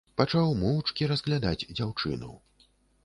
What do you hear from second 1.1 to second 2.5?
разглядаць дзяўчыну.